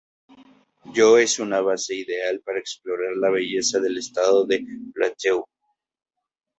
[0.95, 5.45] Jos es una base ideal para explorar la belleza del estado de Plateau.